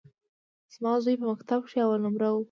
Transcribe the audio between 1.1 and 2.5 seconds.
په مکتب کښي اول نؤمره سو.